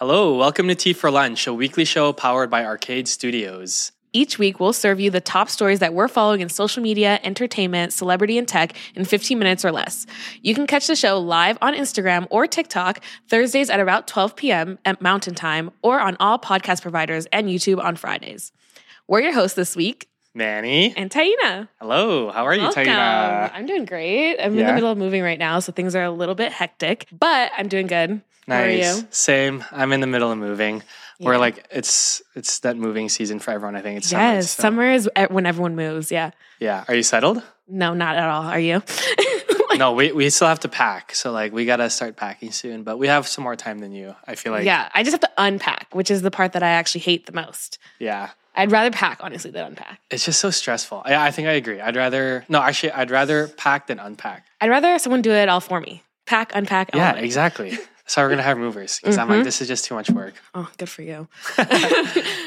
Hello, 0.00 0.34
welcome 0.34 0.66
to 0.68 0.74
Tea 0.74 0.94
for 0.94 1.10
Lunch, 1.10 1.46
a 1.46 1.52
weekly 1.52 1.84
show 1.84 2.10
powered 2.14 2.48
by 2.48 2.64
Arcade 2.64 3.06
Studios. 3.06 3.92
Each 4.14 4.38
week, 4.38 4.58
we'll 4.58 4.72
serve 4.72 4.98
you 4.98 5.10
the 5.10 5.20
top 5.20 5.50
stories 5.50 5.80
that 5.80 5.92
we're 5.92 6.08
following 6.08 6.40
in 6.40 6.48
social 6.48 6.82
media, 6.82 7.20
entertainment, 7.22 7.92
celebrity, 7.92 8.38
and 8.38 8.48
tech 8.48 8.72
in 8.94 9.04
15 9.04 9.38
minutes 9.38 9.62
or 9.62 9.70
less. 9.70 10.06
You 10.40 10.54
can 10.54 10.66
catch 10.66 10.86
the 10.86 10.96
show 10.96 11.20
live 11.20 11.58
on 11.60 11.74
Instagram 11.74 12.26
or 12.30 12.46
TikTok 12.46 13.04
Thursdays 13.28 13.68
at 13.68 13.78
about 13.78 14.06
12 14.06 14.36
p.m. 14.36 14.78
at 14.86 15.02
Mountain 15.02 15.34
Time 15.34 15.70
or 15.82 16.00
on 16.00 16.16
all 16.18 16.38
podcast 16.38 16.80
providers 16.80 17.26
and 17.26 17.48
YouTube 17.48 17.84
on 17.84 17.94
Fridays. 17.94 18.52
We're 19.06 19.20
your 19.20 19.34
hosts 19.34 19.54
this 19.54 19.76
week, 19.76 20.08
Manny. 20.34 20.94
and 20.96 21.10
Taina. 21.10 21.68
Hello, 21.78 22.30
how 22.30 22.46
are 22.46 22.54
you, 22.54 22.62
Welcome. 22.62 22.86
Taina? 22.86 23.50
I'm 23.52 23.66
doing 23.66 23.84
great. 23.84 24.38
I'm 24.38 24.58
in 24.58 24.64
the 24.64 24.72
middle 24.72 24.90
of 24.90 24.96
moving 24.96 25.22
right 25.22 25.38
now, 25.38 25.58
so 25.58 25.72
things 25.72 25.94
are 25.94 26.04
a 26.04 26.10
little 26.10 26.34
bit 26.34 26.52
hectic, 26.52 27.06
but 27.12 27.52
I'm 27.54 27.68
doing 27.68 27.86
good. 27.86 28.22
Nice. 28.46 29.04
Same. 29.10 29.64
I'm 29.72 29.92
in 29.92 30.00
the 30.00 30.06
middle 30.06 30.30
of 30.32 30.38
moving. 30.38 30.82
We're 31.20 31.36
like 31.36 31.66
it's 31.70 32.22
it's 32.34 32.60
that 32.60 32.76
moving 32.78 33.08
season 33.10 33.40
for 33.40 33.50
everyone. 33.50 33.76
I 33.76 33.82
think 33.82 33.98
it's 33.98 34.08
summer. 34.08 34.22
Yes, 34.22 34.50
so- 34.52 34.62
summer 34.62 34.90
is 34.90 35.08
when 35.28 35.44
everyone 35.46 35.76
moves. 35.76 36.10
Yeah. 36.10 36.30
Yeah. 36.58 36.84
Are 36.88 36.94
you 36.94 37.02
settled? 37.02 37.42
No, 37.68 37.94
not 37.94 38.16
at 38.16 38.28
all. 38.28 38.44
Are 38.44 38.58
you? 38.58 38.82
no, 39.76 39.92
we 39.92 40.12
we 40.12 40.30
still 40.30 40.48
have 40.48 40.60
to 40.60 40.68
pack. 40.68 41.14
So 41.14 41.30
like 41.30 41.52
we 41.52 41.66
gotta 41.66 41.90
start 41.90 42.16
packing 42.16 42.52
soon. 42.52 42.82
But 42.84 42.98
we 42.98 43.06
have 43.06 43.28
some 43.28 43.44
more 43.44 43.54
time 43.54 43.78
than 43.80 43.92
you. 43.92 44.14
I 44.26 44.34
feel 44.34 44.52
like 44.52 44.64
yeah, 44.64 44.88
I 44.94 45.02
just 45.02 45.12
have 45.12 45.20
to 45.20 45.30
unpack, 45.36 45.88
which 45.94 46.10
is 46.10 46.22
the 46.22 46.30
part 46.30 46.52
that 46.52 46.62
I 46.62 46.70
actually 46.70 47.02
hate 47.02 47.26
the 47.26 47.32
most. 47.32 47.78
yeah. 47.98 48.30
I'd 48.52 48.72
rather 48.72 48.90
pack, 48.90 49.18
honestly, 49.22 49.52
than 49.52 49.64
unpack. 49.64 50.00
It's 50.10 50.24
just 50.24 50.40
so 50.40 50.50
stressful. 50.50 51.02
I, 51.04 51.28
I 51.28 51.30
think 51.30 51.46
I 51.46 51.52
agree. 51.52 51.80
I'd 51.80 51.94
rather 51.94 52.44
no, 52.48 52.60
actually, 52.60 52.90
I'd 52.92 53.10
rather 53.10 53.46
pack 53.46 53.86
than 53.86 54.00
unpack. 54.00 54.44
I'd 54.60 54.68
rather 54.68 54.98
someone 54.98 55.22
do 55.22 55.30
it 55.30 55.48
all 55.48 55.60
for 55.60 55.80
me. 55.80 56.02
Pack, 56.26 56.50
unpack. 56.54 56.90
Yeah, 56.92 57.14
exactly. 57.14 57.78
So 58.10 58.20
we're 58.22 58.30
gonna 58.30 58.42
have 58.42 58.58
movers 58.58 58.98
because 58.98 59.18
I'm 59.18 59.28
like, 59.28 59.44
this 59.44 59.62
is 59.62 59.68
just 59.68 59.84
too 59.84 59.94
much 59.94 60.10
work. 60.10 60.34
Oh, 60.52 60.68
good 60.78 60.88
for 60.88 61.02
you. 61.02 61.28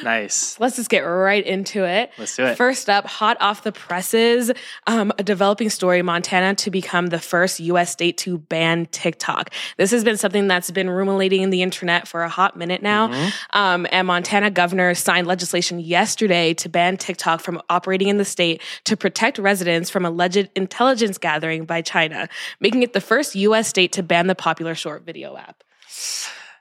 Nice. 0.03 0.59
Let's 0.59 0.75
just 0.75 0.89
get 0.89 0.99
right 1.01 1.45
into 1.45 1.85
it. 1.85 2.11
Let's 2.17 2.35
do 2.35 2.43
it. 2.43 2.57
First 2.57 2.89
up, 2.89 3.05
hot 3.05 3.37
off 3.39 3.63
the 3.63 3.71
presses, 3.71 4.51
um, 4.85 5.13
a 5.17 5.23
developing 5.23 5.69
story 5.69 6.01
Montana 6.01 6.55
to 6.55 6.69
become 6.69 7.07
the 7.07 7.19
first 7.19 7.61
US 7.61 7.91
state 7.91 8.17
to 8.17 8.37
ban 8.37 8.87
TikTok. 8.87 9.51
This 9.77 9.91
has 9.91 10.03
been 10.03 10.17
something 10.17 10.49
that's 10.49 10.69
been 10.71 10.89
ruminating 10.89 11.41
in 11.41 11.51
the 11.51 11.61
internet 11.61 12.05
for 12.05 12.23
a 12.23 12.29
hot 12.29 12.57
minute 12.57 12.81
now. 12.81 13.07
Mm-hmm. 13.07 13.57
Um, 13.57 13.87
and 13.93 14.07
Montana 14.07 14.51
governor 14.51 14.93
signed 14.93 15.25
legislation 15.25 15.79
yesterday 15.79 16.53
to 16.55 16.67
ban 16.67 16.97
TikTok 16.97 17.39
from 17.39 17.61
operating 17.69 18.09
in 18.09 18.17
the 18.17 18.25
state 18.25 18.61
to 18.83 18.97
protect 18.97 19.37
residents 19.37 19.89
from 19.89 20.05
alleged 20.05 20.49
intelligence 20.55 21.17
gathering 21.17 21.63
by 21.63 21.81
China, 21.81 22.27
making 22.59 22.83
it 22.83 22.91
the 22.91 23.01
first 23.01 23.35
US 23.35 23.69
state 23.69 23.93
to 23.93 24.03
ban 24.03 24.27
the 24.27 24.35
popular 24.35 24.75
short 24.75 25.05
video 25.05 25.37
app. 25.37 25.52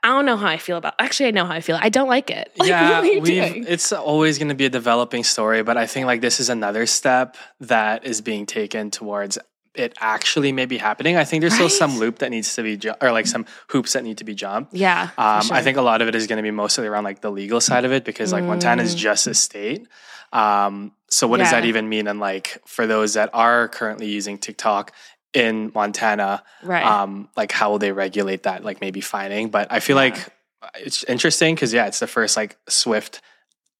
I 0.05 0.09
don't 0.09 0.25
know 0.25 0.35
how 0.35 0.47
I 0.47 0.57
feel 0.57 0.75
about. 0.77 0.95
Actually, 0.99 1.27
I 1.29 1.31
know 1.31 1.45
how 1.45 1.53
I 1.53 1.61
feel. 1.61 1.77
I 1.81 1.87
don't 1.89 2.09
like 2.09 2.29
it. 2.29 2.51
Like, 2.57 2.67
yeah, 2.69 2.99
what 2.99 3.03
are 3.03 3.05
you 3.13 3.21
we've, 3.21 3.67
it's 3.69 3.91
always 3.93 4.37
going 4.37 4.49
to 4.49 4.55
be 4.55 4.65
a 4.65 4.69
developing 4.69 5.23
story, 5.23 5.63
but 5.63 5.77
I 5.77 5.85
think 5.87 6.07
like 6.07 6.19
this 6.21 6.39
is 6.41 6.49
another 6.49 6.85
step 6.85 7.37
that 7.61 8.05
is 8.05 8.19
being 8.21 8.45
taken 8.45 8.91
towards 8.91 9.37
it 9.75 9.93
actually 9.99 10.51
maybe 10.51 10.77
happening. 10.77 11.15
I 11.17 11.23
think 11.23 11.41
there's 11.41 11.55
still 11.55 11.69
some 11.69 11.97
loop 11.97 12.19
that 12.19 12.29
needs 12.29 12.53
to 12.55 12.61
be, 12.63 12.77
ju- 12.77 12.93
or 13.01 13.11
like 13.11 13.25
some 13.25 13.45
hoops 13.69 13.93
that 13.93 14.03
need 14.03 14.19
to 14.19 14.23
be 14.23 14.35
jumped. 14.35 14.73
Yeah, 14.75 15.09
Um, 15.17 15.41
sure. 15.41 15.55
I 15.55 15.63
think 15.63 15.77
a 15.77 15.81
lot 15.81 16.01
of 16.03 16.07
it 16.07 16.13
is 16.15 16.27
going 16.27 16.37
to 16.37 16.43
be 16.43 16.51
mostly 16.51 16.85
around 16.85 17.05
like 17.05 17.21
the 17.21 17.31
legal 17.31 17.59
side 17.59 17.83
of 17.85 17.91
it 17.91 18.03
because 18.05 18.31
like 18.33 18.43
Montana 18.43 18.83
is 18.83 18.93
just 18.93 19.25
a 19.25 19.33
state. 19.33 19.87
Um, 20.31 20.91
so 21.09 21.27
what 21.27 21.37
does 21.37 21.51
that 21.51 21.63
Mm. 21.63 21.67
Even 21.67 21.89
mean? 21.89 22.07
And 22.07 22.19
like 22.19 22.59
for 22.65 22.85
those 22.87 23.13
that 23.15 23.29
are 23.33 23.67
currently 23.67 24.07
using 24.07 24.37
TikTok 24.37 24.91
in 25.33 25.71
Montana, 25.73 26.43
Right. 26.61 26.85
um, 26.85 27.29
like 27.35 27.51
how 27.51 27.71
will 27.71 27.79
they 27.79 27.91
regulate 27.91 28.43
that? 28.43 28.63
Like 28.63 28.81
maybe 28.81 29.01
fining. 29.01 29.49
But 29.49 29.67
I 29.71 29.79
feel 29.79 29.95
like 29.95 30.17
it's 30.75 31.03
interesting 31.05 31.55
because 31.55 31.73
yeah, 31.73 31.87
it's 31.87 31.99
the 31.99 32.07
first 32.07 32.37
like 32.37 32.57
swift, 32.69 33.21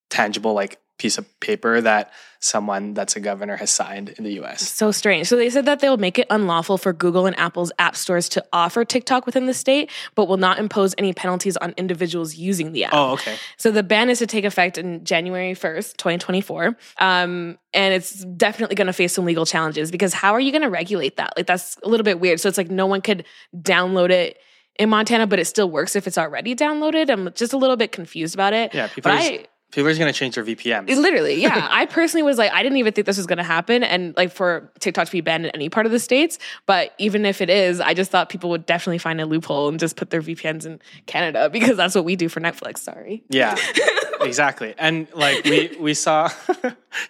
tangible 0.10 0.54
like 0.54 0.80
piece 0.98 1.18
of 1.18 1.40
paper 1.40 1.82
that 1.82 2.12
someone 2.40 2.94
that's 2.94 3.16
a 3.16 3.20
governor 3.20 3.56
has 3.56 3.72
signed 3.72 4.10
in 4.10 4.24
the 4.24 4.34
U.S. 4.34 4.70
So 4.70 4.92
strange. 4.92 5.28
So 5.28 5.38
they 5.38 5.50
said 5.50 5.66
that 5.66 5.80
they'll 5.80 5.98
make 5.98 6.20
it 6.20 6.28
unlawful 6.30 6.78
for 6.78 6.92
Google 6.92 7.26
and 7.26 7.38
Apple's 7.40 7.72
app 7.80 7.96
stores 7.96 8.28
to 8.30 8.46
offer 8.52 8.84
TikTok 8.84 9.26
within 9.26 9.46
the 9.46 9.54
state, 9.54 9.90
but 10.14 10.28
will 10.28 10.38
not 10.38 10.60
impose 10.60 10.94
any 10.98 11.14
penalties 11.14 11.56
on 11.58 11.74
individuals 11.78 12.36
using 12.36 12.74
the 12.74 12.84
app. 12.86 12.94
Oh, 12.94 13.14
okay. 13.14 13.38
So 13.58 13.72
the 13.72 13.82
ban 13.82 14.10
is 14.10 14.20
to 14.20 14.28
take 14.28 14.44
effect 14.44 14.78
in 14.78 15.06
January 15.06 15.54
1st, 15.54 15.98
2024. 15.98 16.78
Um, 17.00 17.58
and 17.74 17.94
it's 17.94 18.26
definitely 18.26 18.76
going 18.76 18.88
to 18.88 18.94
face 18.94 19.14
some 19.14 19.26
legal 19.26 19.46
challenges 19.46 19.90
because 19.90 20.14
how 20.14 20.34
are 20.34 20.40
you 20.40 20.52
going 20.52 20.64
to 20.64 20.70
regulate 20.70 21.18
that? 21.18 21.34
Like, 21.38 21.48
that's 21.48 21.78
a 21.84 21.88
little 21.88 22.04
bit 22.04 22.20
weird. 22.20 22.40
So 22.42 22.50
it's 22.50 22.58
like 22.58 22.70
no 22.70 22.86
one 22.86 23.02
could 23.02 23.26
download 23.56 24.10
it 24.10 24.38
in 24.80 24.90
Montana, 24.90 25.28
but 25.28 25.40
it 25.40 25.46
still 25.46 25.70
works 25.70 25.96
if 25.96 26.08
it's 26.08 26.18
already 26.18 26.56
downloaded. 26.56 27.10
I'm 27.10 27.32
just 27.34 27.54
a 27.54 27.58
little 27.58 27.78
bit 27.78 27.92
confused 27.92 28.34
about 28.34 28.54
it. 28.54 28.74
Yeah, 28.74 28.88
people 28.88 29.12
But 29.12 29.22
I, 29.22 29.46
people 29.74 29.88
are 29.88 29.92
just 29.92 30.00
gonna 30.00 30.14
change 30.14 30.36
their 30.36 30.44
VPNs. 30.46 30.88
Literally, 30.96 31.42
yeah. 31.42 31.68
I 31.72 31.86
personally 31.86 32.24
was 32.24 32.38
like, 32.38 32.52
I 32.52 32.64
didn't 32.64 32.78
even 32.78 32.94
think 32.94 33.06
this 33.08 33.18
was 33.18 33.26
going 33.26 33.38
to 33.38 33.44
happen, 33.44 33.84
and 33.84 34.16
like 34.16 34.32
for 34.32 34.72
TikTok 34.80 35.08
to 35.08 35.12
be 35.12 35.22
banned 35.22 35.46
in 35.46 35.52
any 35.52 35.70
part 35.70 35.86
of 35.86 35.92
the 35.92 36.00
states. 36.00 36.40
But 36.66 36.94
even 36.98 37.26
if 37.26 37.42
it 37.42 37.50
is, 37.50 37.80
I 37.82 37.94
just 37.94 38.12
thought 38.12 38.30
people 38.30 38.50
would 38.52 38.66
definitely 38.66 39.00
find 39.00 39.20
a 39.20 39.26
loophole 39.26 39.68
and 39.70 39.80
just 39.80 39.96
put 39.96 40.10
their 40.10 40.22
VPNs 40.22 40.66
in 40.66 40.80
Canada 41.06 41.50
because 41.52 41.76
that's 41.78 41.96
what 41.96 42.06
we 42.06 42.16
do 42.16 42.30
for 42.30 42.40
Netflix. 42.40 42.78
Sorry. 42.80 43.24
Yeah, 43.30 43.56
exactly. 44.22 44.74
And 44.78 45.08
like 45.14 45.44
we 45.46 45.76
we 45.80 45.94
saw, 45.94 46.30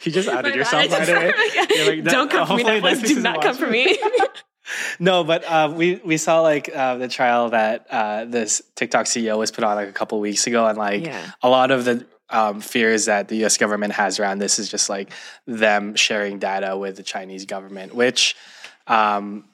you 0.03 0.11
just 0.11 0.29
added 0.29 0.49
My 0.51 0.55
yourself 0.55 0.89
bad. 0.89 0.99
by 0.99 1.05
the 1.05 1.13
way. 1.89 2.01
Like, 2.01 2.03
Don't 2.05 2.31
come 2.31 2.47
for 2.47 2.55
me, 2.57 2.63
Netflix. 2.63 3.01
Do 3.05 3.17
isn't 3.17 3.41
come 3.41 3.55
for 3.55 3.67
me. 3.67 3.97
No, 4.97 5.23
but 5.25 5.43
uh, 5.43 5.73
we 5.75 5.95
we 6.05 6.15
saw 6.17 6.39
like 6.41 6.73
uh, 6.73 6.95
the 6.95 7.09
trial 7.09 7.49
that 7.49 7.85
uh, 7.89 8.25
this 8.25 8.61
TikTok 8.75 9.05
CEO 9.05 9.37
was 9.37 9.51
put 9.51 9.63
on 9.65 9.75
like 9.75 9.89
a 9.89 9.91
couple 9.91 10.19
weeks 10.21 10.47
ago, 10.47 10.65
and 10.67 10.77
like 10.77 11.03
Yeah. 11.05 11.31
a 11.41 11.49
lot 11.49 11.69
of 11.71 11.83
the 11.83 12.05
um, 12.33 12.59
fears 12.61 13.05
that 13.05 13.27
the 13.29 13.37
U.S. 13.37 13.57
government 13.57 13.93
has 13.93 14.19
around 14.19 14.39
this 14.39 14.59
is 14.59 14.67
just 14.69 14.89
like 14.89 15.11
them 15.47 15.95
sharing 15.95 16.39
data 16.39 16.75
with 16.77 16.97
the 16.97 17.03
Chinese 17.03 17.45
government, 17.45 17.93
which. 17.95 18.35
Um, 18.87 19.45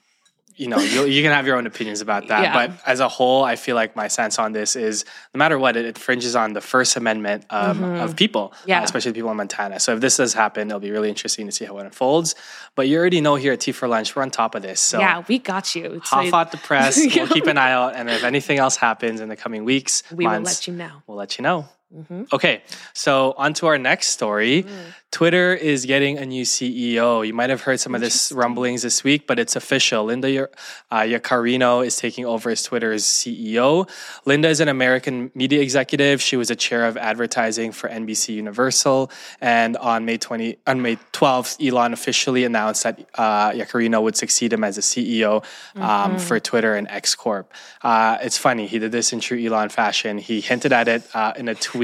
you 0.56 0.68
know, 0.68 0.78
you, 0.78 1.06
you 1.06 1.22
can 1.22 1.32
have 1.32 1.46
your 1.46 1.56
own 1.56 1.66
opinions 1.66 2.02
about 2.02 2.28
that, 2.28 2.42
Yeah. 2.42 2.52
but 2.52 2.78
as 2.84 3.00
a 3.00 3.08
whole, 3.08 3.42
I 3.42 3.56
feel 3.56 3.76
like 3.76 3.96
my 3.96 4.08
sense 4.08 4.38
on 4.38 4.52
this 4.52 4.76
is 4.76 5.06
no 5.32 5.38
matter 5.38 5.58
what, 5.58 5.74
it 5.74 5.86
infringes 5.86 6.36
on 6.36 6.52
the 6.52 6.60
First 6.60 6.96
Amendment 6.96 7.46
um, 7.48 7.82
of 7.82 8.14
people, 8.14 8.52
uh, 8.52 8.56
Yeah. 8.66 8.82
especially 8.82 9.14
people 9.14 9.30
in 9.30 9.38
Montana. 9.38 9.80
So 9.80 9.94
if 9.94 10.00
this 10.02 10.18
does 10.18 10.34
happen, 10.34 10.68
it'll 10.68 10.78
be 10.78 10.90
really 10.90 11.08
interesting 11.08 11.46
to 11.46 11.52
see 11.52 11.64
how 11.64 11.78
it 11.78 11.86
unfolds. 11.86 12.34
But 12.74 12.88
you 12.88 12.98
already 12.98 13.22
know 13.22 13.36
here 13.36 13.54
at 13.54 13.60
Tea 13.60 13.72
for 13.72 13.88
Lunch, 13.88 14.14
we're 14.14 14.20
on 14.20 14.30
top 14.30 14.54
of 14.54 14.60
this. 14.60 14.80
So 14.80 14.98
yeah, 14.98 15.22
we 15.26 15.38
got 15.38 15.74
you. 15.74 16.02
Half 16.04 16.34
out 16.34 16.52
the 16.52 16.58
press. 16.58 17.00
We'll 17.16 17.28
keep 17.28 17.46
an 17.46 17.56
eye 17.56 17.72
out, 17.72 17.96
and 17.96 18.10
if 18.10 18.22
anything 18.22 18.58
else 18.58 18.76
happens 18.76 19.22
in 19.22 19.30
the 19.30 19.36
coming 19.36 19.64
weeks, 19.64 20.02
we 20.14 20.26
will 20.26 20.40
let 20.40 20.66
you 20.66 20.74
know. 20.74 20.90
we'll 21.06 21.16
let 21.16 21.38
you 21.38 21.42
know. 21.42 21.68
Mm-hmm. 21.94 22.24
Okay, 22.32 22.62
so 22.94 23.34
on 23.36 23.52
to 23.54 23.66
our 23.66 23.76
next 23.76 24.08
story. 24.08 24.64
Twitter 25.10 25.52
is 25.52 25.86
getting 25.86 26.18
a 26.18 26.24
new 26.24 26.44
CEO. 26.44 27.26
You 27.26 27.34
might 27.34 27.50
have 27.50 27.62
heard 27.62 27.80
some 27.80 27.96
of 27.96 28.00
this 28.00 28.30
rumblings 28.30 28.82
this 28.82 29.02
week, 29.02 29.26
but 29.26 29.40
it's 29.40 29.56
official. 29.56 30.04
Linda 30.04 30.48
uh, 30.92 31.00
Yaccarino 31.00 31.84
is 31.84 31.96
taking 31.96 32.24
over 32.24 32.50
as 32.50 32.62
Twitter's 32.62 33.04
CEO. 33.04 33.90
Linda 34.24 34.48
is 34.48 34.60
an 34.60 34.68
American 34.68 35.32
media 35.34 35.60
executive. 35.60 36.22
She 36.22 36.36
was 36.36 36.48
a 36.48 36.54
chair 36.54 36.86
of 36.86 36.96
advertising 36.96 37.72
for 37.72 37.88
NBC 37.88 38.36
Universal, 38.36 39.10
and 39.40 39.76
on 39.78 40.04
May 40.04 40.16
twenty 40.16 40.58
on 40.68 40.82
May 40.82 40.96
twelfth, 41.10 41.56
Elon 41.60 41.92
officially 41.92 42.44
announced 42.44 42.84
that 42.84 43.00
uh, 43.14 43.50
Yaccarino 43.50 44.00
would 44.00 44.16
succeed 44.16 44.52
him 44.52 44.62
as 44.62 44.78
a 44.78 44.80
CEO 44.80 45.44
um, 45.74 46.18
for 46.18 46.38
Twitter 46.38 46.76
and 46.76 46.86
X 46.86 47.16
Corp. 47.16 47.52
Uh, 47.82 48.18
it's 48.22 48.38
funny 48.38 48.68
he 48.68 48.78
did 48.78 48.92
this 48.92 49.12
in 49.12 49.18
true 49.18 49.44
Elon 49.44 49.70
fashion. 49.70 50.18
He 50.18 50.40
hinted 50.40 50.72
at 50.72 50.86
it 50.86 51.02
uh, 51.14 51.32
in 51.36 51.48
a 51.48 51.56
tweet. 51.56 51.79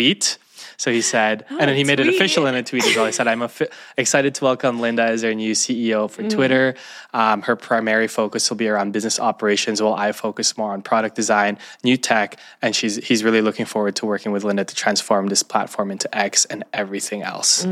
So 0.77 0.91
he 0.93 1.01
said, 1.01 1.47
and 1.49 1.61
then 1.61 1.77
he 1.77 1.85
made 1.85 2.01
it 2.01 2.09
official 2.09 2.47
in 2.47 2.55
a 2.55 2.63
tweet 2.63 2.85
as 2.85 2.95
well. 2.95 3.07
He 3.07 3.13
said, 3.13 3.27
I'm 3.27 3.41
affi- 3.41 3.71
excited 3.97 4.35
to 4.37 4.45
welcome 4.45 4.81
Linda 4.81 5.05
as 5.05 5.25
our 5.25 5.33
new 5.33 5.53
CEO 5.53 6.11
for 6.11 6.29
Twitter. 6.29 6.75
Um, 7.15 7.43
her 7.43 7.57
primary 7.57 8.09
focus 8.09 8.51
will 8.51 8.57
be 8.59 8.69
around 8.69 8.93
business 8.93 9.19
operations, 9.19 9.81
while 9.81 9.95
I 9.95 10.13
focus 10.13 10.59
more 10.59 10.73
on 10.73 10.83
product 10.83 11.17
design, 11.17 11.59
new 11.83 11.97
tech. 11.97 12.39
And 12.61 12.77
she's, 12.77 12.97
he's 12.97 13.25
really 13.25 13.41
looking 13.41 13.65
forward 13.65 13.97
to 13.97 14.07
working 14.07 14.33
with 14.33 14.45
Linda 14.45 14.65
to 14.65 14.75
transform 14.75 15.29
this 15.29 15.43
platform 15.43 15.91
into 15.91 16.15
X 16.17 16.45
and 16.45 16.65
everything 16.73 17.23
else. 17.23 17.67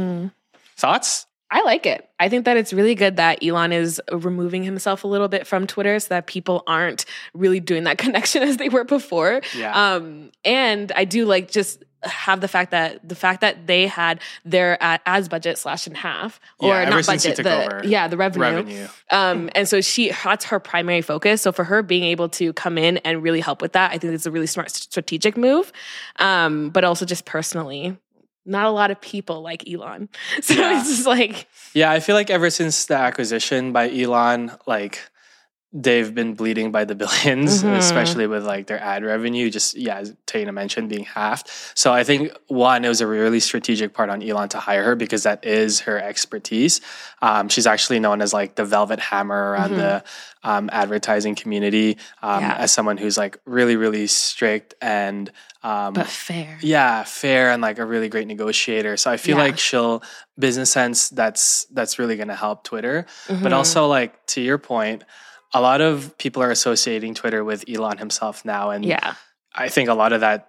Thoughts? 0.76 1.26
I 1.50 1.62
like 1.62 1.87
it. 1.87 2.08
I 2.19 2.28
think 2.28 2.46
that 2.46 2.56
it's 2.56 2.72
really 2.72 2.96
good 2.96 3.16
that 3.16 3.44
Elon 3.44 3.72
is 3.72 4.00
removing 4.10 4.64
himself 4.64 5.04
a 5.04 5.06
little 5.06 5.28
bit 5.28 5.46
from 5.46 5.69
Twitter 5.69 6.00
so 6.00 6.08
that 6.08 6.26
people 6.26 6.64
aren't 6.66 7.04
really 7.32 7.60
doing 7.60 7.84
that 7.84 7.98
connection 8.04 8.43
as 8.43 8.56
they 8.56 8.69
were 8.69 8.84
before. 8.84 9.40
Yeah. 9.56 9.94
Um, 9.94 10.32
and 10.44 10.90
I 10.96 11.04
do 11.04 11.26
like 11.26 11.50
just 11.50 11.84
have 12.04 12.40
the 12.40 12.48
fact 12.48 12.70
that 12.70 13.06
the 13.08 13.14
fact 13.14 13.40
that 13.40 13.66
they 13.66 13.86
had 13.86 14.20
their 14.44 14.76
ad- 14.82 15.00
ads 15.06 15.28
budget 15.28 15.58
slashed 15.58 15.86
in 15.86 15.94
half 15.94 16.38
or 16.58 16.68
Yeah, 16.70 16.80
ever 16.82 16.90
not 16.90 17.06
budget 17.06 17.36
took 17.36 17.44
the 17.44 17.64
over. 17.76 17.82
yeah 17.86 18.08
the 18.08 18.16
revenue, 18.16 18.42
Revenue. 18.44 18.88
um 19.10 19.50
and 19.54 19.68
so 19.68 19.80
she 19.80 20.12
that's 20.24 20.44
her 20.46 20.60
primary 20.60 21.02
focus 21.02 21.42
so 21.42 21.52
for 21.52 21.64
her 21.64 21.82
being 21.82 22.04
able 22.04 22.28
to 22.30 22.52
come 22.52 22.78
in 22.78 22.98
and 22.98 23.22
really 23.22 23.40
help 23.40 23.60
with 23.62 23.72
that 23.72 23.90
i 23.92 23.98
think 23.98 24.12
it's 24.14 24.26
a 24.26 24.30
really 24.30 24.46
smart 24.46 24.70
strategic 24.70 25.36
move 25.36 25.72
um 26.18 26.70
but 26.70 26.84
also 26.84 27.04
just 27.04 27.24
personally 27.24 27.96
not 28.46 28.66
a 28.66 28.70
lot 28.70 28.90
of 28.90 29.00
people 29.00 29.40
like 29.42 29.68
elon 29.68 30.08
so 30.42 30.54
Yeah. 30.54 30.78
it's 30.80 30.88
just 30.90 31.06
like 31.06 31.46
Yeah, 31.72 31.90
I 31.90 32.00
feel 32.00 32.14
like 32.14 32.30
ever 32.30 32.50
since 32.50 32.84
the 32.86 32.94
acquisition 32.94 33.72
by 33.72 33.90
Elon, 33.90 34.52
like 34.66 35.00
they've 35.76 36.14
been 36.14 36.34
bleeding 36.34 36.70
by 36.70 36.84
the 36.84 36.94
1000000000s 36.94 37.76
especially 37.76 38.26
with 38.28 38.44
like 38.46 38.66
their 38.68 38.80
ad 38.80 39.02
revenue. 39.04 39.50
Just 39.50 39.74
yeah, 39.76 39.96
as 39.98 40.12
Taina 40.26 40.52
mentioned, 40.54 40.88
being 40.88 41.04
halved. 41.04 41.50
So 41.74 41.92
I 41.92 42.04
think 42.04 42.32
one, 42.46 42.84
it 42.84 42.88
was 42.88 43.00
a 43.00 43.06
really 43.06 43.40
strategic 43.40 43.92
part 43.92 44.08
on 44.08 44.22
Elon 44.22 44.48
to 44.50 44.58
hire 44.60 44.84
her 44.84 44.94
because 44.94 45.24
that 45.24 45.44
is 45.44 45.80
her 45.80 45.98
expertise. 46.00 46.80
Um, 47.20 47.48
she's 47.48 47.66
actually 47.66 47.98
known 47.98 48.22
as 48.22 48.32
like 48.32 48.54
the 48.54 48.64
velvet 48.64 49.00
hammer 49.00 49.50
around 49.50 49.74
the 49.74 50.04
um, 50.44 50.70
advertising 50.72 51.34
community 51.34 51.98
um, 52.22 52.42
Yeah. 52.42 52.54
as 52.58 52.70
someone 52.70 52.96
who's 52.96 53.16
like 53.18 53.38
really, 53.44 53.76
really 53.76 54.06
strict 54.06 54.74
and 54.80 55.30
um, 55.62 55.94
But 55.94 56.06
fair. 56.06 56.58
yeah, 56.60 57.02
fair 57.04 57.50
and 57.50 57.62
like 57.62 57.78
a 57.78 57.84
really 57.86 58.08
great 58.10 58.28
negotiator. 58.28 58.96
So 58.96 59.10
I 59.10 59.16
feel 59.16 59.38
Yeah. 59.38 59.44
like 59.44 59.58
she'll 59.58 60.02
business 60.38 60.70
sense 60.70 61.08
that's 61.08 61.64
that's 61.72 61.98
really 61.98 62.16
going 62.16 62.28
to 62.28 62.34
help 62.36 62.62
Twitter. 62.64 63.06
But 63.28 63.50
Mhm. 63.52 63.56
also 63.56 63.86
like 63.88 64.24
to 64.26 64.40
your 64.42 64.58
point, 64.58 65.02
a 65.54 65.60
lot 65.60 65.80
of 65.80 66.16
people 66.18 66.42
are 66.42 66.50
associating 66.50 67.14
Twitter 67.14 67.42
with 67.44 67.64
Elon 67.68 67.98
himself 67.98 68.44
now 68.44 68.70
and 68.70 68.84
Yeah. 68.84 69.14
I 69.54 69.68
think 69.68 69.88
a 69.88 69.94
lot 69.94 70.12
of 70.12 70.20
that 70.20 70.48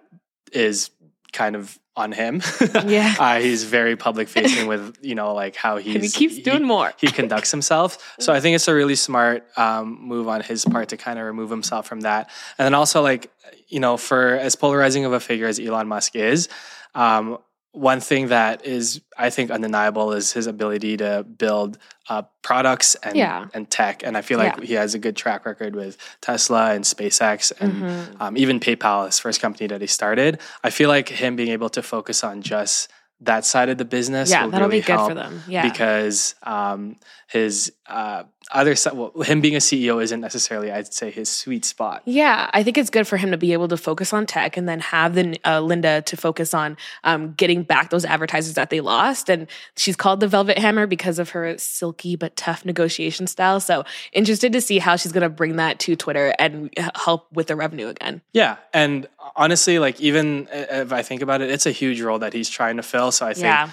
is 0.52 0.90
kind 1.32 1.54
of 1.56 1.78
on 1.96 2.12
him. 2.12 2.42
Yeah. 2.86 3.14
uh, 3.18 3.38
he's 3.40 3.64
very 3.64 3.96
public 3.96 4.28
facing 4.28 4.66
with, 4.66 4.98
you 5.00 5.14
know, 5.14 5.32
like 5.32 5.56
how 5.56 5.76
he's 5.78 6.02
he 6.02 6.08
keeps 6.28 6.42
doing 6.44 6.64
more. 6.64 6.92
he 6.98 7.06
conducts 7.08 7.50
himself. 7.50 8.14
So 8.20 8.32
I 8.32 8.40
think 8.40 8.54
it's 8.56 8.68
a 8.68 8.74
really 8.74 8.96
smart 8.96 9.46
um, 9.56 9.98
move 10.02 10.28
on 10.28 10.42
his 10.42 10.64
part 10.64 10.90
to 10.90 10.96
kind 10.96 11.18
of 11.18 11.24
remove 11.24 11.48
himself 11.50 11.86
from 11.86 12.00
that. 12.00 12.28
And 12.58 12.66
then 12.66 12.74
also, 12.74 13.00
like, 13.00 13.30
you 13.68 13.80
know, 13.80 13.96
for 13.96 14.34
as 14.34 14.56
polarizing 14.56 15.04
of 15.06 15.12
a 15.12 15.20
figure 15.20 15.46
as 15.46 15.58
Elon 15.58 15.88
Musk 15.88 16.16
is, 16.16 16.48
um, 16.94 17.38
one 17.76 18.00
thing 18.00 18.28
that 18.28 18.64
is, 18.64 19.02
I 19.18 19.28
think, 19.28 19.50
undeniable 19.50 20.12
is 20.12 20.32
his 20.32 20.46
ability 20.46 20.96
to 20.96 21.24
build 21.24 21.76
uh, 22.08 22.22
products 22.42 22.94
and 23.02 23.16
Yeah. 23.16 23.46
and 23.52 23.68
tech. 23.70 24.02
And 24.04 24.16
I 24.16 24.22
feel 24.22 24.38
like 24.38 24.56
Yeah. 24.58 24.64
he 24.64 24.74
has 24.74 24.94
a 24.94 24.98
good 24.98 25.16
track 25.16 25.44
record 25.44 25.74
with 25.76 25.98
Tesla 26.20 26.70
and 26.72 26.84
SpaceX 26.84 27.52
and 27.60 27.72
Mhm. 27.82 28.20
um, 28.20 28.36
even 28.38 28.60
PayPal, 28.60 29.06
his 29.06 29.18
first 29.18 29.40
company 29.40 29.66
that 29.66 29.80
he 29.80 29.86
started. 29.88 30.40
I 30.64 30.70
feel 30.70 30.88
like 30.88 31.08
him 31.08 31.34
being 31.36 31.50
able 31.50 31.68
to 31.70 31.82
focus 31.82 32.22
on 32.24 32.42
just 32.42 32.88
that 33.20 33.44
side 33.44 33.68
of 33.70 33.78
the 33.78 33.84
business 33.84 34.30
Yeah, 34.30 34.44
will 34.44 34.50
that'll 34.52 34.68
really 34.68 34.80
be 34.82 34.86
good 34.86 34.92
help 34.96 35.08
for 35.08 35.14
them. 35.14 35.42
Yeah. 35.48 35.62
because 35.68 36.34
um, 36.44 36.96
his 37.28 37.72
uh, 37.88 38.24
other 38.50 38.74
side, 38.76 38.94
well, 38.94 39.12
him 39.22 39.40
being 39.40 39.54
a 39.54 39.58
CEO 39.58 40.02
isn't 40.02 40.20
necessarily, 40.20 40.70
I'd 40.70 40.92
say, 40.92 41.10
his 41.10 41.28
sweet 41.28 41.64
spot. 41.64 42.02
Yeah, 42.04 42.50
I 42.52 42.62
think 42.62 42.78
it's 42.78 42.90
good 42.90 43.06
for 43.06 43.16
him 43.16 43.30
to 43.32 43.36
be 43.36 43.52
able 43.52 43.68
to 43.68 43.76
focus 43.76 44.12
on 44.12 44.26
tech 44.26 44.56
and 44.56 44.68
then 44.68 44.80
have 44.80 45.14
the 45.14 45.38
uh, 45.44 45.60
Linda 45.60 46.02
to 46.02 46.16
focus 46.16 46.54
on 46.54 46.76
um, 47.04 47.32
getting 47.32 47.62
back 47.62 47.90
those 47.90 48.04
advertisers 48.04 48.54
that 48.54 48.70
they 48.70 48.80
lost. 48.80 49.28
And 49.28 49.48
she's 49.76 49.96
called 49.96 50.20
the 50.20 50.28
Velvet 50.28 50.58
Hammer 50.58 50.86
because 50.86 51.18
of 51.18 51.30
her 51.30 51.58
silky 51.58 52.16
but 52.16 52.36
tough 52.36 52.64
negotiation 52.64 53.26
style. 53.26 53.60
So 53.60 53.84
interested 54.12 54.52
to 54.52 54.60
see 54.60 54.78
how 54.78 54.96
she's 54.96 55.12
going 55.12 55.22
to 55.22 55.28
bring 55.28 55.56
that 55.56 55.78
to 55.80 55.96
Twitter 55.96 56.34
and 56.38 56.70
help 56.94 57.30
with 57.32 57.48
the 57.48 57.56
revenue 57.56 57.88
again. 57.88 58.22
Yeah, 58.32 58.56
and 58.72 59.08
honestly, 59.34 59.78
like 59.78 60.00
even 60.00 60.48
if 60.52 60.92
I 60.92 61.02
think 61.02 61.22
about 61.22 61.40
it, 61.40 61.50
it's 61.50 61.66
a 61.66 61.72
huge 61.72 62.00
role 62.00 62.20
that 62.20 62.32
he's 62.32 62.48
trying 62.48 62.76
to 62.76 62.82
fill. 62.82 63.12
So 63.12 63.26
I 63.26 63.34
think 63.34 63.44
Yeah, 63.44 63.70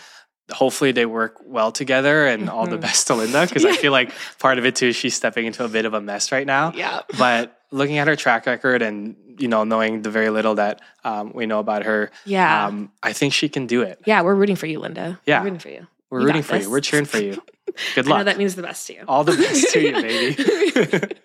hopefully 0.51 0.92
they 0.92 1.06
work 1.06 1.38
well 1.45 1.72
together, 1.72 2.28
and 2.28 2.50
all 2.50 2.68
the 2.68 2.78
Mhm. 2.78 2.81
best 2.81 3.07
to 3.07 3.16
Linda 3.16 3.45
because 3.48 3.66
I 3.66 3.74
feel 3.75 3.92
like 3.92 4.12
part 4.40 4.57
of 4.57 4.66
it 4.66 4.75
too 4.75 4.88
is 4.88 4.95
she's 4.95 5.16
stepping 5.16 5.45
into 5.45 5.63
a 5.63 5.68
bit 5.69 5.86
of 5.86 5.94
a 5.94 6.01
mess 6.01 6.31
right 6.31 6.45
now. 6.45 6.74
yeah, 6.75 7.01
But 7.18 7.57
looking 7.72 7.98
at 7.98 8.07
her 8.07 8.16
track 8.16 8.45
record 8.45 8.81
and 8.81 9.16
you 9.38 9.48
know 9.48 9.63
knowing 9.63 10.01
the 10.04 10.12
very 10.12 10.30
little 10.30 10.56
that 10.56 10.80
um, 11.04 11.31
we 11.34 11.45
know 11.45 11.60
about 11.60 11.84
her, 11.84 12.12
yeah, 12.25 12.68
um, 12.68 12.92
I 13.01 13.13
think 13.13 13.34
she 13.34 13.50
can 13.50 13.66
do 13.68 13.81
it. 13.81 14.00
yeah. 14.06 14.22
We're 14.22 14.36
rooting 14.36 14.56
for 14.57 14.68
you, 14.68 14.80
Linda. 14.80 15.19
Yeah. 15.25 15.40
we're 15.40 15.45
rooting 15.45 15.60
for 15.60 15.69
you. 15.69 15.88
We're 16.10 16.19
You 16.22 16.25
rooting 16.28 16.44
for 16.44 16.57
you. 16.57 16.69
We're 16.69 16.81
cheering 16.81 17.06
for 17.06 17.18
you. 17.19 17.42
Good 17.96 18.06
I 18.06 18.10
know 18.10 18.16
luck. 18.18 18.25
that 18.25 18.38
means 18.38 18.54
the 18.54 18.62
best 18.62 18.86
to 18.88 18.94
you. 18.94 19.04
All 19.07 19.24
the 19.24 19.36
best 19.36 19.72
to 19.74 19.80
you, 19.81 19.94
baby. 20.01 20.36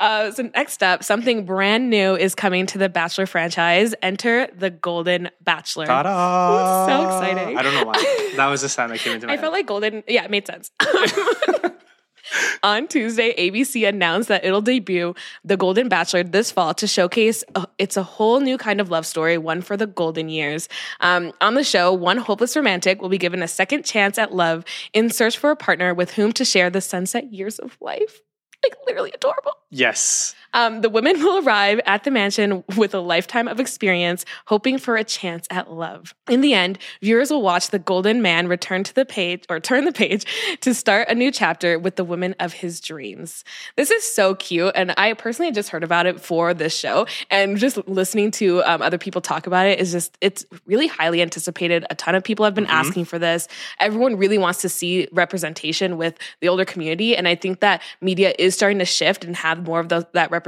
uh, 0.00 0.30
so 0.32 0.50
next 0.54 0.82
up, 0.82 1.04
something 1.04 1.44
brand 1.44 1.90
new 1.90 2.16
is 2.16 2.34
coming 2.34 2.66
to 2.66 2.78
the 2.78 2.88
Bachelor 2.88 3.26
franchise. 3.26 3.94
Enter 4.02 4.48
the 4.56 4.70
Golden 4.70 5.30
Bachelor. 5.42 5.86
Ta-da! 5.86 6.86
So 6.86 7.04
exciting. 7.04 7.56
I 7.56 7.62
don't 7.62 7.74
know 7.74 7.84
why. 7.84 8.16
That 8.36 8.46
was 8.48 8.62
the 8.62 8.68
sound 8.68 8.92
that 8.92 9.00
came 9.00 9.14
into 9.14 9.26
my 9.26 9.32
I 9.32 9.36
head. 9.36 9.42
felt 9.42 9.52
like 9.52 9.66
Golden. 9.66 10.02
Yeah, 10.08 10.24
it 10.24 10.30
made 10.30 10.46
sense. 10.46 10.70
On 12.62 12.86
Tuesday, 12.86 13.34
ABC 13.34 13.88
announced 13.88 14.28
that 14.28 14.44
it'll 14.44 14.60
debut 14.60 15.14
The 15.44 15.56
Golden 15.56 15.88
Bachelor 15.88 16.22
this 16.22 16.52
fall 16.52 16.74
to 16.74 16.86
showcase 16.86 17.42
uh, 17.54 17.66
it's 17.78 17.96
a 17.96 18.02
whole 18.02 18.40
new 18.40 18.56
kind 18.56 18.80
of 18.80 18.90
love 18.90 19.04
story, 19.04 19.36
one 19.38 19.62
for 19.62 19.76
the 19.76 19.86
golden 19.86 20.28
years. 20.28 20.68
Um, 21.00 21.32
on 21.40 21.54
the 21.54 21.64
show, 21.64 21.92
one 21.92 22.18
hopeless 22.18 22.54
romantic 22.56 23.02
will 23.02 23.08
be 23.08 23.18
given 23.18 23.42
a 23.42 23.48
second 23.48 23.84
chance 23.84 24.16
at 24.18 24.32
love 24.34 24.64
in 24.92 25.10
search 25.10 25.38
for 25.38 25.50
a 25.50 25.56
partner 25.56 25.92
with 25.92 26.12
whom 26.12 26.32
to 26.34 26.44
share 26.44 26.70
the 26.70 26.80
sunset 26.80 27.32
years 27.32 27.58
of 27.58 27.76
life. 27.80 28.20
Like 28.64 28.76
literally 28.86 29.10
adorable. 29.14 29.56
yes. 29.70 30.34
Um, 30.52 30.80
the 30.80 30.90
women 30.90 31.18
will 31.22 31.46
arrive 31.46 31.80
at 31.86 32.04
the 32.04 32.10
mansion 32.10 32.64
with 32.76 32.94
a 32.94 33.00
lifetime 33.00 33.48
of 33.48 33.60
experience, 33.60 34.24
hoping 34.46 34.78
for 34.78 34.96
a 34.96 35.04
chance 35.04 35.46
at 35.50 35.72
love. 35.72 36.14
In 36.28 36.40
the 36.40 36.54
end, 36.54 36.78
viewers 37.02 37.30
will 37.30 37.42
watch 37.42 37.70
the 37.70 37.78
golden 37.78 38.22
man 38.22 38.48
return 38.48 38.84
to 38.84 38.94
the 38.94 39.04
page 39.04 39.44
or 39.48 39.60
turn 39.60 39.84
the 39.84 39.92
page 39.92 40.24
to 40.60 40.74
start 40.74 41.08
a 41.08 41.14
new 41.14 41.30
chapter 41.30 41.78
with 41.78 41.96
the 41.96 42.04
women 42.04 42.34
of 42.40 42.52
his 42.52 42.80
dreams. 42.80 43.44
This 43.76 43.90
is 43.90 44.02
so 44.02 44.34
cute, 44.34 44.72
and 44.74 44.94
I 44.96 45.12
personally 45.14 45.52
just 45.52 45.70
heard 45.70 45.84
about 45.84 46.06
it 46.06 46.20
for 46.20 46.54
this 46.54 46.76
show, 46.76 47.06
and 47.30 47.56
just 47.56 47.76
listening 47.88 48.30
to 48.32 48.62
um, 48.64 48.82
other 48.82 48.98
people 48.98 49.20
talk 49.20 49.46
about 49.46 49.66
it 49.66 49.78
is 49.78 49.92
just 49.92 50.16
it's 50.20 50.44
really 50.66 50.86
highly 50.86 51.22
anticipated. 51.22 51.84
A 51.90 51.94
ton 51.94 52.14
of 52.14 52.24
people 52.24 52.44
have 52.44 52.54
been 52.54 52.66
asking 52.66 53.04
for 53.04 53.18
this. 53.18 53.48
Everyone 53.78 54.16
really 54.16 54.38
wants 54.38 54.60
to 54.62 54.68
see 54.68 55.08
representation 55.12 55.96
with 55.96 56.18
the 56.40 56.48
older 56.48 56.64
community, 56.64 57.16
and 57.16 57.28
I 57.28 57.34
think 57.34 57.60
that 57.60 57.82
media 58.00 58.34
is 58.38 58.54
starting 58.54 58.78
to 58.78 58.84
shift 58.84 59.24
and 59.24 59.36
have 59.36 59.66
more 59.66 59.80
of 59.80 59.88
those, 59.88 60.04
that 60.12 60.30
representation, 60.30 60.39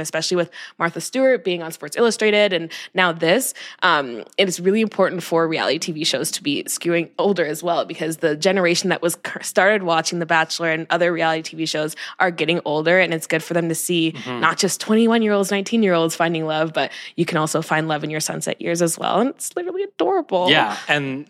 especially 0.00 0.36
with 0.36 0.50
Martha 0.78 1.00
Stewart 1.00 1.44
being 1.44 1.62
on 1.62 1.72
Sports 1.72 1.96
Illustrated 1.96 2.52
and 2.52 2.70
now 2.94 3.12
this. 3.12 3.54
Um, 3.82 4.24
it 4.38 4.48
is 4.48 4.60
really 4.60 4.80
important 4.80 5.22
for 5.22 5.46
reality 5.48 5.78
TV 5.92 6.06
shows 6.06 6.30
to 6.32 6.42
be 6.42 6.64
skewing 6.64 7.10
older 7.18 7.44
as 7.44 7.62
well 7.62 7.84
because 7.84 8.18
the 8.18 8.36
generation 8.36 8.90
that 8.90 9.02
was 9.02 9.16
started 9.40 9.82
watching 9.82 10.18
The 10.18 10.26
Bachelor 10.26 10.70
and 10.70 10.86
other 10.90 11.12
reality 11.12 11.56
TV 11.56 11.68
shows 11.68 11.96
are 12.18 12.30
getting 12.30 12.60
older, 12.64 12.98
and 12.98 13.12
it's 13.12 13.26
good 13.26 13.42
for 13.42 13.54
them 13.54 13.68
to 13.68 13.74
see 13.74 14.14
not 14.26 14.58
just 14.58 14.80
21 14.80 15.22
year 15.22 15.32
olds, 15.32 15.50
19 15.50 15.82
year 15.82 15.94
olds 15.94 16.14
finding 16.14 16.46
love, 16.46 16.72
but 16.72 16.92
you 17.16 17.24
can 17.24 17.38
also 17.38 17.62
find 17.62 17.88
love 17.88 18.04
in 18.04 18.10
your 18.10 18.20
sunset 18.20 18.60
years 18.60 18.82
as 18.82 18.98
well. 18.98 19.20
And 19.20 19.30
it's 19.30 19.54
literally 19.56 19.82
adorable. 19.82 20.50
Yeah, 20.50 20.76
and 20.88 21.28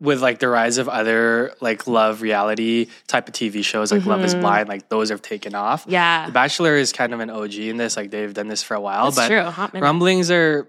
with 0.00 0.20
like 0.20 0.38
the 0.38 0.48
rise 0.48 0.78
of 0.78 0.88
other 0.88 1.52
like 1.60 1.86
love 1.86 2.22
reality 2.22 2.86
type 3.06 3.28
of 3.28 3.34
TV 3.34 3.64
shows, 3.64 3.92
like 3.92 4.04
Love 4.06 4.22
Is 4.24 4.34
Mhm. 4.34 4.40
Blind, 4.40 4.68
like 4.68 4.88
those 4.88 5.10
have 5.10 5.22
taken 5.22 5.54
off. 5.54 5.84
Yeah. 5.88 6.26
The 6.26 6.32
Bachelor 6.32 6.76
is 6.76 6.92
kind 6.92 7.14
of 7.14 7.20
an 7.20 7.30
OG 7.30 7.68
in 7.68 7.76
this. 7.76 7.96
Like 7.96 8.10
they've 8.10 8.32
done 8.34 8.48
this 8.48 8.62
for 8.62 8.74
a 8.74 8.80
while, 8.80 9.10
That's 9.10 9.28
but 9.28 9.70
true. 9.72 9.80
Rumblings 9.80 10.30
are 10.30 10.66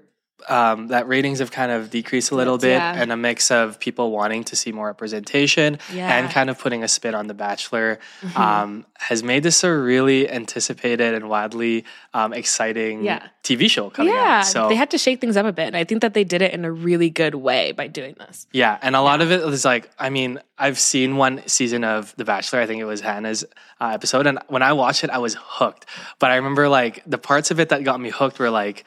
um, 0.48 0.88
that 0.88 1.08
ratings 1.08 1.40
have 1.40 1.52
kind 1.52 1.72
of 1.72 1.90
decreased 1.90 2.32
a 2.32 2.36
little 2.36 2.58
bit, 2.58 2.70
Yeah. 2.78 2.94
and 2.96 3.12
a 3.12 3.18
mix 3.18 3.52
of 3.52 3.80
people 3.80 4.12
wanting 4.12 4.44
to 4.46 4.56
see 4.56 4.72
more 4.72 4.88
representation 4.88 5.80
Yeah. 5.94 6.16
and 6.18 6.30
kind 6.32 6.50
of 6.50 6.58
putting 6.58 6.84
a 6.84 6.88
spin 6.88 7.14
on 7.16 7.28
The 7.28 7.34
Bachelor 7.34 8.00
Mhm. 8.22 8.38
um, 8.40 8.86
has 9.00 9.22
made 9.24 9.44
this 9.44 9.64
a 9.64 9.72
really 9.74 10.30
anticipated 10.30 11.14
and 11.14 11.30
wildly 11.30 11.86
um, 12.14 12.34
exciting 12.34 13.04
Yeah. 13.04 13.28
TV 13.44 13.68
show 13.70 13.90
coming 13.90 14.14
yeah, 14.14 14.40
out. 14.40 14.46
So 14.48 14.68
they 14.70 14.76
had 14.76 14.90
to 14.92 14.98
shake 14.98 15.22
things 15.22 15.38
up 15.38 15.46
a 15.46 15.52
bit. 15.52 15.68
And 15.68 15.78
I 15.78 15.84
think 15.84 16.02
that 16.02 16.14
they 16.14 16.24
did 16.24 16.42
it 16.42 16.54
in 16.54 16.66
a 16.66 16.72
really 16.72 17.10
good 17.10 17.36
way 17.36 17.72
by 17.72 17.88
doing 17.88 18.16
this. 18.20 18.48
Yeah, 18.52 18.78
and 18.82 18.96
a 18.96 19.02
lot 19.02 19.22
of 19.22 19.32
it 19.32 19.42
is 19.42 19.64
like, 19.66 19.90
I 20.00 20.10
mean, 20.10 20.40
I've 20.58 20.80
seen 20.80 21.18
one 21.18 21.42
season 21.48 21.84
of 21.84 22.14
The 22.18 22.26
Bachelor. 22.26 22.60
I 22.62 22.66
think 22.66 22.82
it 22.82 22.86
was 22.86 23.02
Hannah's 23.02 23.44
uh, 23.80 23.92
episode, 23.94 24.26
and 24.28 24.40
when 24.48 24.62
I 24.64 24.74
watched 24.74 25.04
it, 25.04 25.10
I 25.10 25.20
was 25.20 25.38
hooked. 25.40 25.86
But 26.20 26.32
I 26.32 26.36
remember 26.36 26.68
like 26.68 27.04
the 27.06 27.18
parts 27.18 27.52
of 27.52 27.60
it 27.60 27.70
that 27.70 27.84
got 27.84 28.00
me 28.02 28.10
hooked 28.10 28.40
were 28.40 28.50
like 28.50 28.84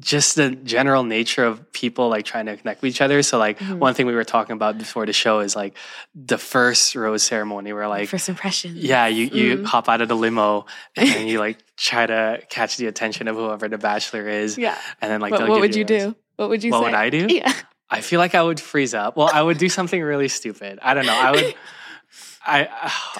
just 0.00 0.34
the 0.34 0.50
general 0.50 1.04
nature 1.04 1.44
of 1.44 1.72
people 1.72 2.08
like 2.08 2.24
trying 2.24 2.46
to 2.46 2.56
connect 2.56 2.82
with 2.82 2.90
each 2.90 3.00
other. 3.00 3.22
So 3.22 3.38
like 3.38 3.58
Mhm. 3.60 3.78
one 3.78 3.94
thing 3.94 4.06
we 4.06 4.14
were 4.14 4.24
talking 4.24 4.52
about 4.54 4.78
before 4.78 5.06
the 5.06 5.12
show 5.12 5.38
is 5.40 5.54
like 5.54 5.74
the 6.14 6.38
first 6.38 6.94
rose 6.96 7.22
ceremony 7.22 7.72
where 7.72 7.86
like 7.88 8.08
First 8.08 8.28
impression. 8.28 8.72
yeah, 8.76 9.06
you 9.06 9.26
you 9.26 9.56
Mhm. 9.58 9.64
hop 9.64 9.88
out 9.88 10.00
of 10.00 10.08
the 10.08 10.16
limo 10.16 10.66
and 10.96 11.28
you 11.30 11.38
like 11.46 11.58
try 11.76 12.04
to 12.04 12.40
catch 12.50 12.76
the 12.78 12.86
attention 12.86 13.28
of 13.28 13.36
whoever 13.36 13.68
the 13.68 13.78
bachelor 13.78 14.28
is, 14.28 14.58
Yeah. 14.58 14.76
and 15.00 15.10
then 15.10 15.20
like 15.20 15.32
What, 15.32 15.48
what 15.48 15.60
would 15.60 15.74
you 15.76 15.84
rose. 15.88 16.02
do? 16.02 16.16
What 16.36 16.48
would 16.50 16.64
you 16.64 16.70
say? 16.72 16.76
What 16.76 16.80
say? 16.80 16.90
would 16.90 16.94
I 16.94 17.10
do? 17.10 17.26
Yeah. 17.30 17.52
I 17.88 18.00
feel 18.00 18.18
like 18.18 18.34
I 18.34 18.42
would 18.42 18.58
freeze 18.58 18.92
up. 18.94 19.16
Well, 19.16 19.30
I 19.32 19.40
would 19.40 19.58
do 19.58 19.68
something 19.68 20.02
really 20.02 20.26
stupid. 20.28 20.80
I 20.82 20.94
don't 20.94 21.06
know. 21.06 21.14
I 21.16 21.30
would. 21.30 21.54
I. 22.48 22.68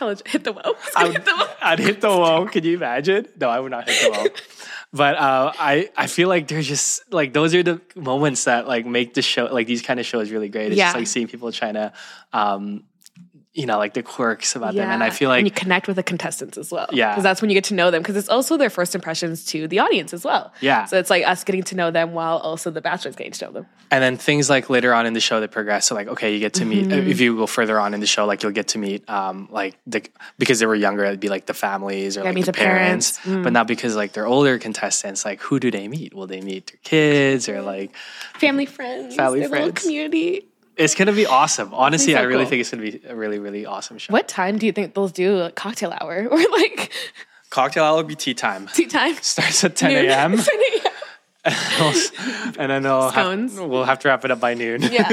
It, 0.00 0.26
hit 0.26 0.44
the. 0.44 0.52
I 0.96 1.06
hit 1.06 1.12
would, 1.14 1.24
the 1.24 1.34
wall. 1.36 1.48
I'd 1.62 1.78
hit 1.78 2.00
the 2.00 2.08
wall. 2.08 2.46
Can 2.46 2.64
you 2.64 2.76
imagine? 2.76 3.28
No, 3.40 3.48
I 3.48 3.60
would 3.60 3.70
not 3.70 3.88
hit 3.88 4.02
the 4.02 4.10
wall. 4.10 4.26
But 4.96 5.16
uh, 5.16 5.52
I, 5.58 5.90
I 5.96 6.06
feel 6.06 6.28
like 6.28 6.48
they're 6.48 6.62
just 6.62 7.12
like 7.12 7.32
those 7.32 7.54
are 7.54 7.62
the 7.62 7.80
moments 7.94 8.44
that 8.44 8.66
like 8.66 8.86
make 8.86 9.14
the 9.14 9.22
show 9.22 9.44
like 9.46 9.66
these 9.66 9.82
kind 9.82 10.00
of 10.00 10.06
shows 10.06 10.30
really 10.30 10.48
great. 10.48 10.68
It's 10.72 10.78
Yeah. 10.78 10.86
just 10.86 10.96
like 10.96 11.06
seeing 11.06 11.28
people 11.28 11.52
trying 11.52 11.74
to, 11.74 11.92
um, 12.32 12.84
you 13.56 13.64
know, 13.64 13.78
like 13.78 13.94
the 13.94 14.02
quirks 14.02 14.54
about 14.54 14.74
them. 14.74 14.88
And 14.88 15.02
I 15.02 15.10
feel 15.10 15.32
and 15.32 15.42
like 15.42 15.52
you 15.52 15.58
connect 15.58 15.86
with 15.86 15.96
the 15.96 16.02
contestants 16.02 16.58
as 16.58 16.70
well. 16.70 16.88
Yeah. 16.92 17.10
because 17.10 17.22
that's 17.22 17.40
when 17.40 17.48
you 17.50 17.54
get 17.54 17.64
to 17.64 17.74
know 17.74 17.90
them. 17.90 18.02
Because 18.02 18.16
it's 18.16 18.28
also 18.28 18.56
their 18.58 18.68
first 18.68 18.94
impressions 18.94 19.46
to 19.46 19.66
the 19.66 19.78
audience 19.78 20.12
as 20.12 20.24
well. 20.24 20.52
Yeah. 20.60 20.84
so 20.84 20.98
it's 20.98 21.08
like 21.08 21.26
us 21.26 21.42
getting 21.42 21.62
to 21.64 21.74
know 21.74 21.90
them 21.90 22.12
while 22.12 22.36
also 22.36 22.70
the 22.70 22.82
bachelor's 22.82 23.16
getting 23.16 23.32
to 23.32 23.46
know 23.46 23.52
them. 23.52 23.66
And 23.90 24.02
then 24.02 24.18
things 24.18 24.50
like 24.50 24.68
later 24.68 24.92
on 24.92 25.06
in 25.06 25.14
the 25.14 25.20
show 25.20 25.40
that 25.40 25.52
progress. 25.52 25.86
So 25.86 25.94
like, 25.94 26.08
okay, 26.08 26.34
you 26.34 26.38
get 26.38 26.54
to 26.54 26.64
meet. 26.64 26.86
Mm-hmm. 26.86 27.08
If 27.08 27.20
you 27.20 27.36
go 27.36 27.46
further 27.46 27.80
on 27.80 27.94
in 27.94 28.00
the 28.00 28.06
show, 28.06 28.26
like 28.26 28.42
you'll 28.42 28.52
get 28.52 28.68
to 28.68 28.78
meet, 28.78 29.08
um, 29.08 29.48
like 29.50 29.78
the 29.86 30.06
because 30.38 30.58
they 30.58 30.66
were 30.66 30.74
younger, 30.74 31.04
it'd 31.04 31.20
be 31.20 31.28
like 31.30 31.46
the 31.46 31.54
families 31.54 32.18
or 32.18 32.24
like 32.24 32.34
meet 32.34 32.44
the, 32.46 32.52
parents. 32.52 33.18
parents. 33.18 33.40
Mm. 33.40 33.44
But 33.44 33.52
not 33.52 33.66
because 33.66 33.96
like 33.96 34.12
they're 34.12 34.26
older 34.26 34.58
contestants, 34.58 35.24
like 35.24 35.40
who 35.40 35.58
do 35.60 35.70
they 35.70 35.88
meet? 35.88 36.12
Will 36.14 36.26
they 36.26 36.40
meet 36.42 36.66
their 36.66 36.80
kids 36.82 37.48
or 37.48 37.62
like? 37.62 37.94
Family 38.38 38.66
friends, 38.66 39.14
Family 39.14 39.40
their 39.40 39.48
little 39.48 39.66
friends. 39.66 39.82
community. 39.82 40.46
It's 40.76 40.94
gonna 40.94 41.12
be 41.12 41.26
awesome. 41.26 41.72
Honestly, 41.72 42.12
so 42.12 42.18
I 42.18 42.22
really 42.22 42.44
cool. 42.44 42.50
think 42.50 42.60
it's 42.60 42.70
gonna 42.70 42.82
be 42.82 43.00
a 43.08 43.16
really 43.16 43.38
really 43.38 43.64
awesome 43.66 43.98
show. 43.98 44.12
What 44.12 44.28
time 44.28 44.58
do 44.58 44.66
you 44.66 44.72
think 44.72 44.94
they'll 44.94 45.08
do 45.08 45.40
a 45.40 45.50
cocktail 45.50 45.94
hour 46.00 46.26
or 46.30 46.38
like 46.38 46.92
Cocktail 47.50 47.84
hour 47.84 47.96
will 47.96 48.02
be 48.04 48.14
tea 48.16 48.34
time. 48.34 48.68
tea 48.74 48.86
time? 48.86 49.14
Starts 49.22 49.64
at 49.64 49.76
10 49.76 49.90
a.m. 50.06 50.34
and 51.44 52.70
then 52.70 52.82
they'll 52.82 53.08
have, 53.08 53.58
we'll 53.58 53.84
have 53.84 54.00
to 54.00 54.08
wrap 54.08 54.24
it 54.24 54.30
up 54.30 54.40
by 54.40 54.54
noon. 54.54 54.82
Yeah. 54.82 55.08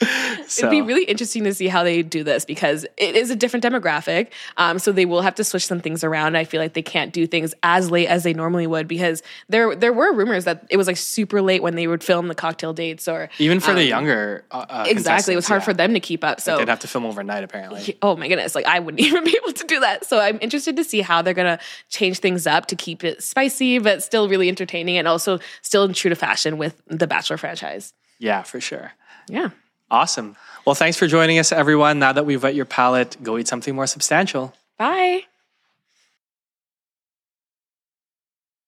So, 0.00 0.06
It'd 0.66 0.70
be 0.70 0.82
really 0.82 1.04
interesting 1.04 1.44
to 1.44 1.54
see 1.54 1.68
how 1.68 1.82
they 1.82 2.02
do 2.02 2.22
this 2.22 2.44
because 2.44 2.86
it 2.96 3.16
is 3.16 3.30
a 3.30 3.36
different 3.36 3.64
demographic. 3.64 4.28
Um, 4.56 4.78
so 4.78 4.92
they 4.92 5.06
will 5.06 5.22
have 5.22 5.34
to 5.36 5.44
switch 5.44 5.66
some 5.66 5.80
things 5.80 6.04
around. 6.04 6.36
I 6.36 6.44
feel 6.44 6.60
like 6.60 6.74
they 6.74 6.82
can't 6.82 7.12
do 7.12 7.26
things 7.26 7.54
as 7.62 7.90
late 7.90 8.06
as 8.06 8.22
they 8.22 8.32
normally 8.32 8.66
would 8.66 8.86
because 8.86 9.22
there 9.48 9.74
there 9.74 9.92
were 9.92 10.12
rumors 10.12 10.44
that 10.44 10.66
it 10.70 10.76
was 10.76 10.86
like 10.86 10.96
super 10.96 11.42
late 11.42 11.62
when 11.62 11.74
they 11.74 11.86
would 11.86 12.04
film 12.04 12.28
the 12.28 12.34
cocktail 12.34 12.72
dates 12.72 13.08
or 13.08 13.28
even 13.38 13.60
for 13.60 13.74
the 13.74 13.82
um, 13.82 13.88
younger 13.88 14.44
uh, 14.50 14.66
uh, 14.68 14.84
exactly 14.86 15.34
it 15.34 15.36
was 15.36 15.48
hard 15.48 15.62
yeah. 15.62 15.66
for 15.66 15.74
them 15.74 15.94
to 15.94 16.00
keep 16.00 16.22
up. 16.22 16.40
So 16.40 16.58
They'd 16.58 16.68
have 16.68 16.80
to 16.80 16.88
film 16.88 17.04
overnight 17.04 17.44
apparently. 17.44 17.98
oh 18.02 18.16
my 18.16 18.28
goodness, 18.28 18.54
like 18.54 18.66
I 18.66 18.78
wouldn't 18.78 19.00
even 19.06 19.24
be 19.24 19.36
able 19.42 19.52
to 19.52 19.64
do 19.64 19.80
that. 19.80 20.04
So 20.04 20.20
I'm 20.20 20.38
interested 20.40 20.76
to 20.76 20.84
see 20.84 21.00
how 21.00 21.22
they're 21.22 21.34
gonna 21.34 21.58
change 21.88 22.20
things 22.20 22.46
up 22.46 22.66
to 22.66 22.76
keep 22.76 23.02
it 23.04 23.22
spicy 23.22 23.78
but 23.78 24.02
still 24.02 24.28
really 24.28 24.48
entertaining 24.48 24.96
and 24.96 25.08
also 25.08 25.38
still 25.62 25.84
in 25.84 25.92
true 25.92 26.08
to 26.08 26.16
fashion 26.16 26.58
with 26.58 26.80
the 26.86 27.06
Bachelor 27.06 27.36
franchise. 27.36 27.94
Yeah, 28.18 28.42
for 28.42 28.60
sure. 28.60 28.92
Yeah. 29.28 29.50
Awesome. 29.90 30.36
Well, 30.64 30.74
thanks 30.74 30.98
for 30.98 31.06
joining 31.06 31.38
us, 31.38 31.50
everyone. 31.50 31.98
Now 31.98 32.12
that 32.12 32.26
we've 32.26 32.42
wet 32.42 32.54
your 32.54 32.66
palate, 32.66 33.16
go 33.22 33.38
eat 33.38 33.48
something 33.48 33.74
more 33.74 33.86
substantial. 33.86 34.54
Bye. 34.76 35.22